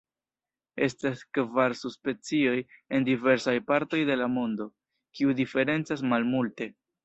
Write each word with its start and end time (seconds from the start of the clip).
Estas 0.85 1.19
kvar 1.37 1.75
subspecioj 1.81 2.55
en 2.99 3.07
diversaj 3.11 3.55
partoj 3.69 4.03
de 4.13 4.19
la 4.25 4.33
mondo, 4.41 4.69
kiu 5.21 5.39
diferencas 5.45 6.07
malmulte. 6.15 6.73